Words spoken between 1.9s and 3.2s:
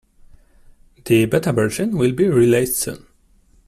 will be released soon.